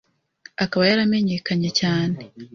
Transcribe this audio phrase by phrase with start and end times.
[0.63, 2.17] akaba yaramenyekanye cyane